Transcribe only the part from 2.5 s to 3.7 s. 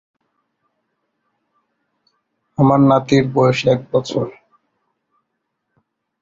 আমার নাতির বয়স